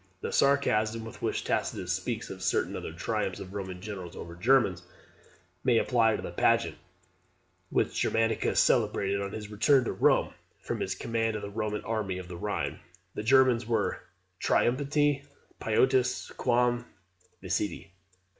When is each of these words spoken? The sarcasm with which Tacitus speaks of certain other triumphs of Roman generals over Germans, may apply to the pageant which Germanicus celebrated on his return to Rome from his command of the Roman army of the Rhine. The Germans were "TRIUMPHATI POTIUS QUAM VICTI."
The 0.21 0.31
sarcasm 0.31 1.05
with 1.05 1.21
which 1.21 1.43
Tacitus 1.43 1.93
speaks 1.93 2.31
of 2.31 2.41
certain 2.41 2.75
other 2.75 2.91
triumphs 2.91 3.39
of 3.39 3.53
Roman 3.53 3.79
generals 3.79 4.15
over 4.15 4.33
Germans, 4.35 4.81
may 5.63 5.77
apply 5.77 6.15
to 6.15 6.23
the 6.23 6.31
pageant 6.31 6.75
which 7.69 8.01
Germanicus 8.01 8.59
celebrated 8.59 9.21
on 9.21 9.31
his 9.31 9.51
return 9.51 9.85
to 9.85 9.91
Rome 9.91 10.33
from 10.59 10.79
his 10.79 10.95
command 10.95 11.35
of 11.35 11.43
the 11.43 11.51
Roman 11.51 11.83
army 11.83 12.17
of 12.17 12.29
the 12.29 12.35
Rhine. 12.35 12.79
The 13.13 13.21
Germans 13.21 13.67
were 13.67 14.01
"TRIUMPHATI 14.39 15.23
POTIUS 15.59 16.31
QUAM 16.35 16.85
VICTI." 17.43 17.91